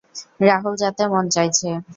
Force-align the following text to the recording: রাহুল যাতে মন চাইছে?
রাহুল 0.41 0.73
যাতে 0.81 1.03
মন 1.11 1.25
চাইছে? 1.35 1.69